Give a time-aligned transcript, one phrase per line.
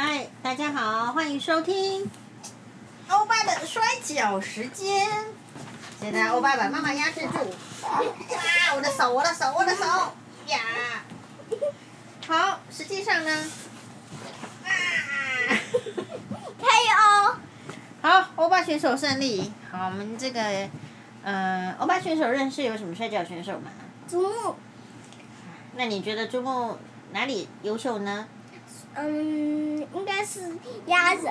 [0.00, 2.08] 嗨，大家好，欢迎收听
[3.08, 5.08] 欧巴的摔跤时间。
[6.00, 7.38] 现在欧巴把妈妈压制住。
[7.84, 7.98] 啊，
[8.76, 9.84] 我的手，我的手，我的手
[10.46, 10.60] 呀！
[12.28, 13.50] 好，实际上呢？
[14.64, 14.70] 啊！
[16.62, 17.34] KO！
[18.00, 19.52] 好，欧巴选手胜利。
[19.68, 20.68] 好，我们这个，
[21.24, 23.72] 呃，欧巴选手认识有什么摔跤选手吗？
[24.08, 24.54] 珠穆。
[25.74, 26.78] 那你觉得珠穆
[27.10, 28.28] 哪里优秀呢？
[28.94, 30.56] 嗯，应该是
[30.86, 31.24] 压人。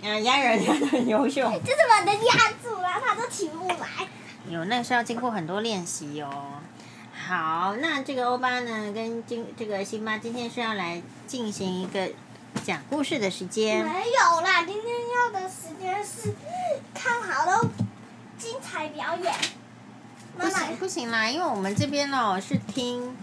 [0.00, 1.42] 嗯，压人压的很优秀。
[1.60, 3.76] 就是把他压住了，他都起不来。
[4.48, 6.60] 有，那是要经过很多练习哦。
[7.12, 12.10] 好，那这个欧巴呢，跟今这个辛巴今天是要来进行一个
[12.64, 13.84] 讲故事的时间。
[13.84, 16.34] 没有啦，今天要的时间是
[16.94, 17.68] 看好了
[18.38, 19.34] 精彩表演。
[20.38, 23.16] 妈妈不行不行啦，因为我们这边哦是听。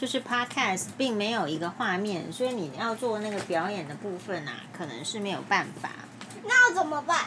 [0.00, 5.90] 就是 podcast 并没有一个画面，所以你要做那个表演的部分啊，可能是没有办法。
[6.42, 7.26] 那要怎么办？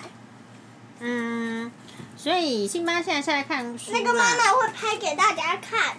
[0.99, 1.71] 嗯，
[2.17, 3.91] 所以辛巴现在是在看书。
[3.91, 5.95] 那个妈妈会拍给大家看。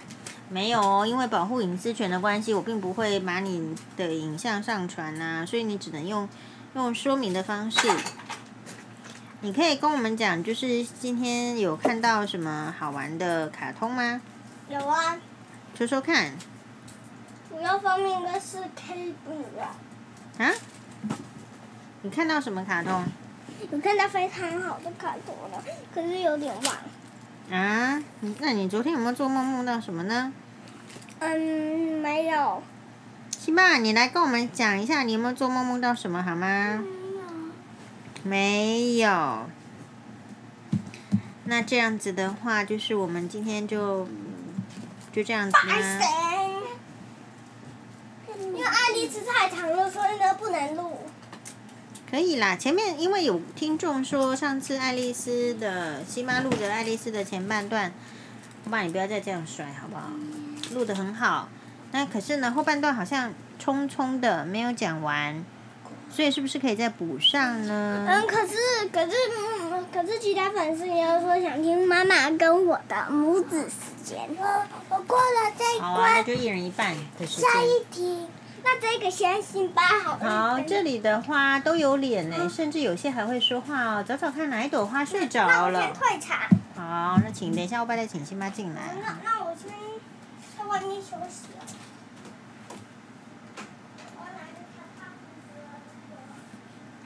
[0.49, 6.27] 没有哦，因为保护隐私权的关系，我并不会把你的影像上传啊，所以你只能用
[6.73, 7.89] 用说明的方式。
[9.39, 14.19] 你可以跟我们讲，就是今天有看到什么好玩的卡通吗？
[14.67, 15.15] 有啊。
[15.77, 16.33] 说说看。
[17.55, 19.71] 主要方面的是 K 五啊。
[20.39, 20.51] 啊？
[22.01, 23.05] 你看到什么卡通？
[23.71, 27.57] 我看到非常好的卡通了，可是有点忘。
[27.57, 28.03] 啊？
[28.39, 30.33] 那你昨天有没有做梦梦到什么呢？
[31.19, 32.61] 嗯，没有。
[33.39, 36.83] 辛巴，你来跟我们讲一下，你有没有做梦梦到什么好吗？
[38.21, 38.97] 没有。
[38.97, 39.49] 没有。
[41.45, 44.05] 那这样子的话，就是我们今天就
[45.13, 45.57] 就这样子
[48.39, 48.63] 因为？
[48.63, 50.99] 爱丽丝太长了，所以呢不能录。
[52.09, 57.91] 可以啦，前面因为有听众说上次爱丽丝的西妈录的爱丽丝的前半段，
[58.63, 60.11] 我爸你不要再这样甩好不好？
[60.73, 61.49] 录的很好，
[61.91, 65.43] 那可是呢后半段好像匆匆的没有讲完，
[66.15, 68.05] 所以是不是可以再补上呢？
[68.07, 68.55] 嗯，可是
[68.89, 74.17] 可是嗯，可是其他粉丝也有说想听妈妈跟我的母子时间。
[74.39, 74.45] 我
[74.87, 75.91] 我过了这一关。
[75.91, 77.49] 好啊，那就一人一半的时间。
[77.51, 78.27] 下一题。
[78.63, 80.17] 那这个先辛巴好。
[80.17, 84.01] 好，这里的花都有脸呢，嗯、甚至有些还会说话哦。
[84.07, 85.53] 找找看哪一朵花睡着了。
[85.53, 86.39] 那我先退场。
[86.77, 88.95] 好，那请等一下，我爸再请辛巴进来。
[89.03, 89.69] 那那我先
[90.57, 91.65] 在外面休息了。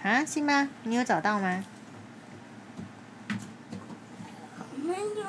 [0.02, 1.64] 啊，辛巴，你有找到吗？
[4.82, 5.26] 没有。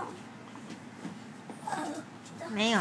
[2.51, 2.81] 没有。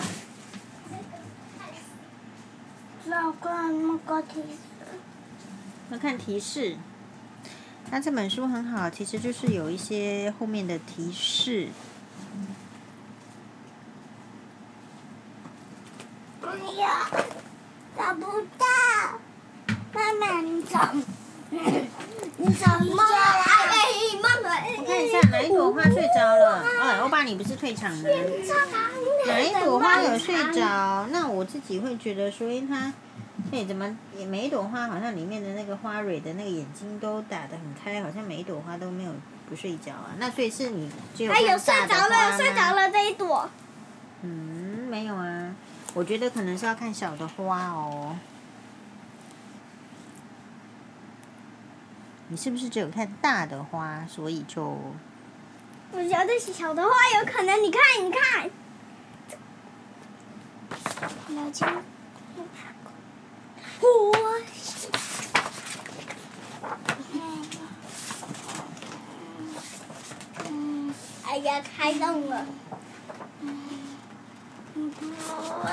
[3.07, 4.57] 要看那个提示。
[5.89, 6.77] 要看提示。
[7.89, 11.69] 那这本书很好，其实就是有一些后面的提示。
[16.43, 17.09] 哎呀，
[17.97, 18.65] 找不到。
[19.91, 20.93] 妈妈，你找。
[22.37, 22.95] 你找一下。
[24.21, 26.63] 妈妈，我看一下哪一朵花睡着了。
[26.81, 28.09] 哎，欧巴，你不是退场的。
[29.27, 31.07] 哪一朵花有睡着？
[31.11, 32.91] 那我自己会觉得说，因为它，
[33.51, 39.11] 哎，怎么每一朵花好像里面的那个花蕊的那个眼睛都打得很开，好像每一朵花都没有
[39.49, 40.11] 不睡觉啊？
[40.17, 41.67] 那所以是你只有看大的花吗？
[41.67, 43.49] 睡着了，睡着了这一朵。
[44.21, 45.55] 嗯，没有啊，
[45.93, 48.17] 我觉得可能是要看小的花哦。
[52.31, 54.77] 你是不是只有看大的花，所以就？
[55.91, 58.49] 我觉得小的花有可能，你看，你看。
[61.29, 61.67] 老金，
[63.81, 64.13] 我。
[70.51, 70.93] 嗯，
[71.25, 72.45] 哎呀，开动了。
[73.41, 73.57] 嗯，
[74.75, 75.67] 我。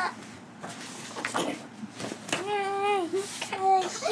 [2.47, 4.07] 嗯，可惜，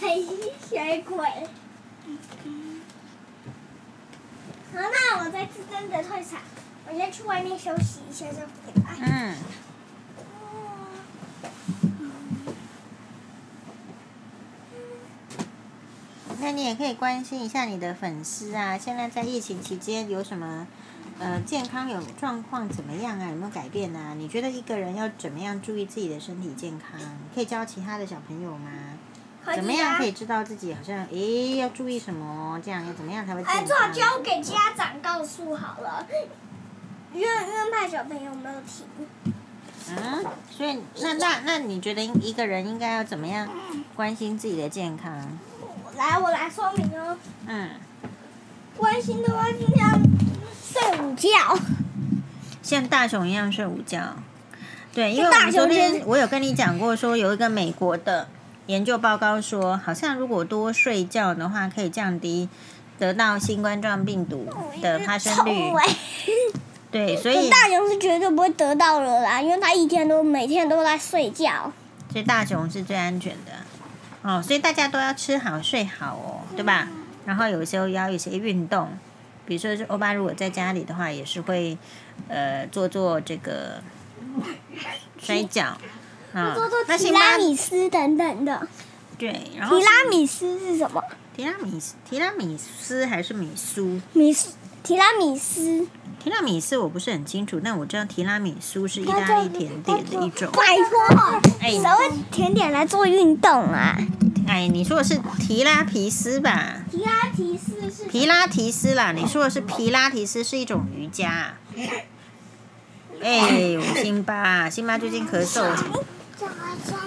[0.00, 1.28] 可惜，水鬼。
[4.74, 6.40] 好，那我再次真的退场，
[6.88, 8.96] 我先去外面休息一下再回来。
[9.00, 9.34] 嗯。
[16.40, 20.66] 那你也可以关心一下你的粉丝啊，现在在疫情期间有什么
[21.20, 23.28] 呃健康有状况怎么样啊？
[23.28, 24.14] 有没有改变啊？
[24.14, 26.98] 你觉得一个人要怎么样注意自己的身体健康？
[27.32, 28.70] 可以教其他的小朋友吗？
[29.44, 32.60] 啊、怎么样可以知道自己好像诶要注意什么？
[32.64, 33.42] 这样要怎么样才会？
[33.42, 36.06] 哎，最好交给家长告诉好了，
[37.12, 38.86] 因为因为怕小朋友没有听。
[39.90, 43.48] 嗯，所以那那那你觉得一个人应该要怎么样
[43.96, 45.12] 关心自己的健康？
[45.96, 47.16] 来，我来说明哦。
[47.46, 47.70] 嗯。
[48.76, 50.00] 关心的话，就像
[50.72, 51.58] 睡午觉。
[52.62, 54.14] 像大熊一样睡午觉。
[54.94, 58.28] 对，因为我们昨天我有跟你讲过，说有一个美国的
[58.66, 62.48] 研究报告说，好像如果多睡觉的话，可以降低
[62.98, 64.46] 得到新冠状病毒
[64.80, 65.72] 的发生率。
[66.90, 71.72] 对，所以大雄是绝对不会得到了啦，因为他一天都每天都在睡觉。
[72.12, 73.52] 所以大雄是最安全的。
[74.22, 76.88] 哦，所以大家都要吃好睡好哦，对吧？
[77.24, 78.88] 然后有时候要一些运动，
[79.46, 81.76] 比如说是欧巴如果在家里的话，也是会
[82.28, 83.82] 呃做做这个
[85.18, 85.76] 摔跤
[86.32, 88.66] 啊，做做提拉米斯等等的。
[89.18, 91.02] 对，然后提拉米斯是什么？
[91.36, 94.00] 提拉米斯，提拉米斯还是米苏？
[94.12, 94.50] 米斯，
[94.82, 95.86] 提拉米斯。
[96.22, 100.50] 提拉米斯我不是很清楚，但我知道提拉米苏是意大利甜点的一种。
[100.52, 103.96] 拜托，哎，谁会甜点来做运动啊？
[104.46, 106.84] 哎，你说的是提拉皮斯吧？
[106.90, 109.12] 提拉提斯是皮拉提斯啦。
[109.12, 111.54] 你说的是皮拉提斯是一种瑜伽。
[113.20, 115.64] 哎，辛巴，辛巴最近咳嗽。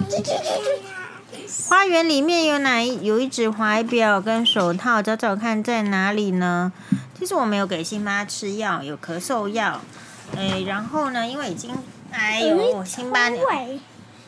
[1.68, 5.02] 花园里面有哪一有一只怀表跟手套？
[5.02, 6.72] 找找看在哪里呢？
[7.18, 9.81] 其实我没有给辛巴吃药，有咳嗽药。
[10.36, 11.75] 哎，然后呢，因为已经，
[12.12, 13.30] 哎呦，辛巴，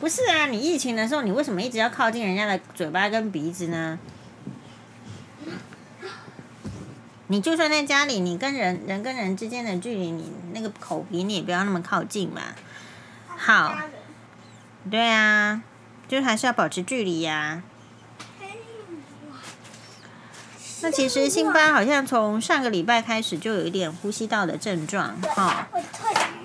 [0.00, 3.98] 不是啊，你疫情的时候，你为什么一直要靠近人家的嘴巴跟鼻子呢？
[7.26, 12.40] 你就算在家里，你跟人人跟人之间的距离，你那个口鼻你也不要那么靠近嘛。
[13.36, 13.76] 好，
[14.90, 15.62] 对啊，
[16.08, 17.62] 就还是要保持距离呀、啊。
[20.80, 25.66] 那其实辛巴好像从上个礼拜开始就有一点呼吸道的症状，哈。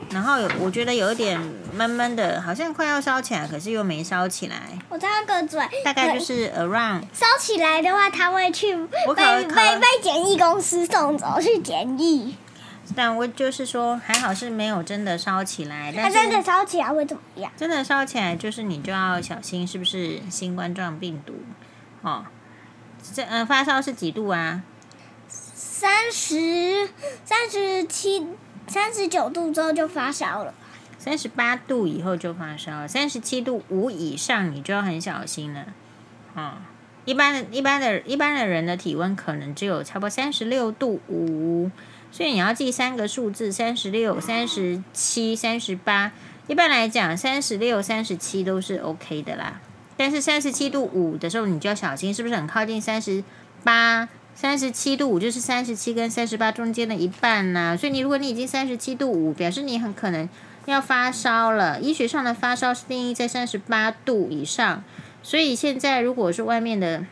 [0.09, 1.39] 然后有，我觉得有一点
[1.73, 4.55] 闷闷的，好像快要烧起来，可是又没烧起来。
[4.89, 5.59] 我张个嘴。
[5.83, 7.03] 大概就是 around。
[7.13, 12.35] 烧起来的话，他会去被被被检疫公司送走去检疫。
[12.95, 15.94] 但我就是说，还好是没有真的烧起来。
[15.95, 17.51] 但是真的烧起来会怎么样？
[17.56, 21.33] 真的烧起来，就是你就要小心，是不是新冠状病毒？
[22.01, 22.25] 哦。
[23.13, 24.63] 这嗯，发烧是几度啊？
[25.27, 26.89] 三十
[27.25, 28.27] 三十七、
[28.68, 30.53] 三十九度之后就发烧了。
[30.97, 35.65] 三十八度以后就发烧，三十七度五以上你就要很小心了。
[36.33, 36.53] 啊、哦，
[37.05, 41.69] 一般的、一般的、一般的人的体温可能只有差不多三十六度五，
[42.11, 46.11] 所以你要记三个数字：三十六、三十七、三十八。
[46.47, 49.59] 一般来讲，三十六、三十七都是 OK 的啦。
[49.95, 53.23] 但是三十七度五的时候，你就要小心，是不是很靠近三十
[53.63, 54.07] 八？
[54.35, 60.27] 三十七度五就是三十七跟三十八中间的一半呐、所以你如果你已经三十七度五，表示你很可能
[60.65, 61.79] 要发烧了。
[61.79, 64.83] 医学上的发烧是定义在三十八度以上。
[65.23, 67.05] 所以现在如果是外面的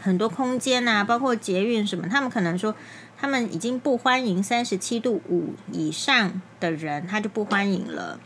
[0.00, 2.74] 很多空间呐、啊，包括捷运什么，他们可能说
[3.18, 8.18] 他们已经不欢迎三十七度五以上的人，他就不欢迎了。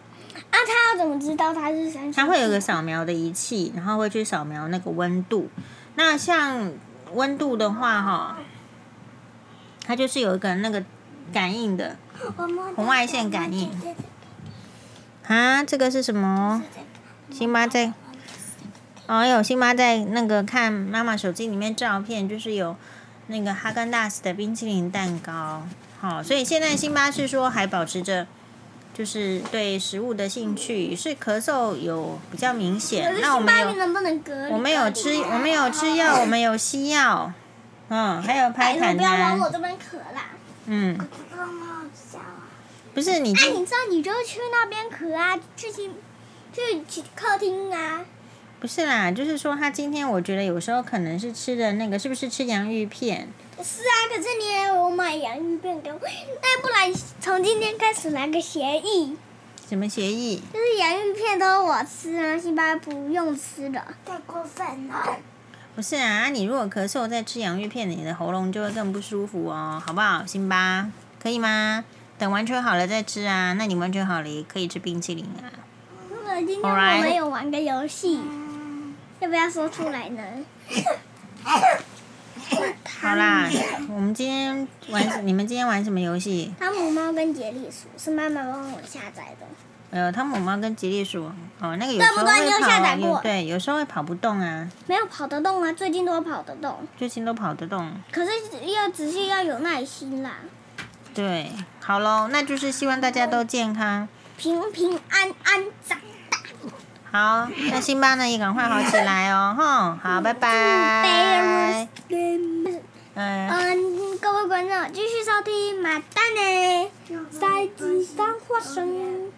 [0.51, 2.13] 啊，他要怎么知道他是三十？
[2.13, 5.49] 他会有个扫描的仪器，然后会去扫描那个温度。
[5.97, 6.73] 那像
[7.13, 8.39] 温度的话，哈，
[9.85, 10.85] 它就是有一个那个
[11.33, 11.97] 感应的
[12.77, 13.71] 红外线感应。
[15.27, 16.63] 啊，这个是什么？
[17.31, 17.93] 辛巴在，
[19.11, 22.77] 哦，有辛巴在那个看妈妈手机里面照片，就是有
[23.27, 25.65] 那个哈根达斯的冰淇淋蛋糕。
[26.01, 28.27] 好，所以现在辛巴是说还保持着。
[28.93, 33.19] 就是对食物的兴趣，是咳嗽有比较明显。
[33.21, 33.69] 那我们有，
[34.51, 37.33] 我们有吃，我们有吃药，我们有西药，
[37.89, 38.97] 嗯，还有拍痰。
[38.97, 40.25] 不要往我这边咳啦。
[40.67, 40.99] 嗯。
[42.93, 43.33] 不是你。
[43.33, 48.03] 哎，你知道你就去那边咳啊，去去去客厅啊。
[48.61, 53.27] 不是啦，就是说他今天我觉得有时候可能是吃的那个，是不是吃洋芋片？
[53.63, 59.17] 是啊，可是你也有买洋芋片给我，那不然从今天开始来个协议。
[59.67, 60.43] 什么协议？
[60.53, 63.83] 就是洋芋片都我吃啊，辛巴不用吃了。
[64.05, 65.17] 太过分了。
[65.75, 70.27] 不是啊，你如果咳嗽再吃洋芋片，你的喉咙就会更不舒服哦，好不好？
[70.27, 70.87] 辛巴，
[71.23, 71.83] 可以吗？
[72.19, 73.55] 等完全好了再吃啊。
[73.55, 75.49] 那你完全好了也可以吃冰淇淋啊。
[76.27, 78.21] 那今天我们有玩个游戏。
[79.21, 80.23] 要不要说出来呢？
[83.01, 83.49] 好啦，
[83.89, 86.53] 我们今天玩，你们今天玩什么游戏？
[86.59, 89.47] 汤姆猫跟杰利鼠是妈妈帮我下载的。
[89.91, 94.71] 呃，汤姆猫跟杰利鼠，哦，那个有时候会跑，有对，有时候会跑不动啊。
[94.87, 96.79] 没有跑得动啊，最近都跑得动。
[96.97, 97.93] 最近都跑得动。
[98.11, 98.31] 可是
[98.73, 100.37] 要仔细，要有耐心啦。
[101.13, 101.51] 对，
[101.81, 104.09] 好喽，那就是希望大家都健康，
[104.39, 106.05] 平平安安长大。
[107.13, 111.89] 好，那辛巴呢也赶快好起来哦，哼，好，拜拜。
[112.09, 112.81] 嗯，
[114.21, 116.89] 各位观众继续收听马丹的
[117.31, 119.33] 赛季三花生。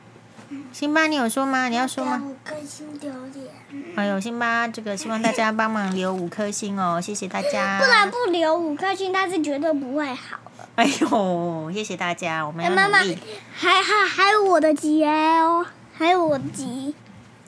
[0.71, 1.71] 辛巴，你有说吗？
[1.71, 2.21] 你要说吗？
[2.23, 3.49] 五颗星丢脸。
[3.97, 7.79] 哎呦，辛巴，这个希望大家帮忙留五颗星哦，谢谢大家。
[7.79, 10.69] 不然不留五颗星，他是绝对不会好了。
[10.75, 12.83] 哎呦，谢谢大家，我们要努力。
[12.83, 12.99] 妈妈，
[13.55, 15.65] 还还还有我的鸡哦，
[15.95, 16.95] 还有我的鸡。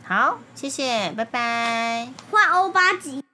[0.07, 2.09] 好，谢谢，拜拜。
[2.31, 3.25] 换欧巴吉。